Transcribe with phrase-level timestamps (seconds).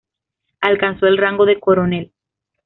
[0.61, 2.11] Alcanzó el rango de coronel.